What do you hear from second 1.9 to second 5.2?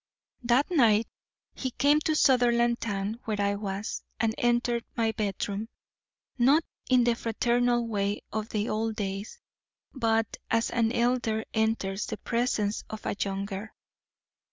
to Sutherlandtown, where I was, and entered my